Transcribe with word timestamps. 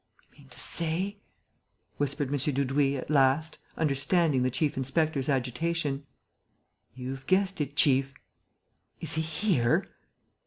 "You 0.33 0.39
mean 0.39 0.47
to 0.49 0.59
say...?" 0.59 1.19
whispered 1.97 2.29
M. 2.29 2.35
Dudouis, 2.37 2.97
at 2.97 3.11
last, 3.11 3.59
understanding 3.77 4.41
the 4.41 4.49
chief 4.49 4.75
inspector's 4.75 5.29
agitation. 5.29 6.07
"You've 6.95 7.27
guessed 7.27 7.61
it, 7.61 7.75
chief!" 7.75 8.15
"Is 8.99 9.13
he 9.13 9.21
here?" 9.21 9.89